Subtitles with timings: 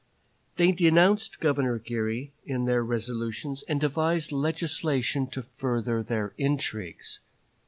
[0.57, 7.19] They denounced Governor Geary in their resolutions, and devised legislation to further their intrigues.